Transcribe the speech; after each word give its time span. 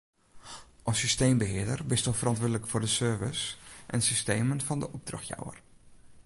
As 0.89 0.97
systeembehearder 1.03 1.79
bisto 1.91 2.13
ferantwurdlik 2.19 2.65
foar 2.67 2.83
de 2.85 2.91
servers 2.99 3.41
en 3.93 4.01
systemen 4.09 4.61
fan 4.67 4.79
de 4.81 4.91
opdrachtjouwer. 4.97 5.57